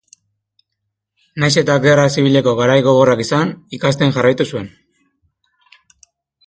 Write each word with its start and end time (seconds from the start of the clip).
Nahiz 1.43 1.57
eta 1.63 1.75
gerra 1.83 2.07
zibileko 2.15 2.55
garai 2.61 2.79
gogorrak 2.89 3.23
izan, 3.27 3.55
ikasten 3.81 4.17
jarraitu 4.19 4.51
zuen. 4.55 4.69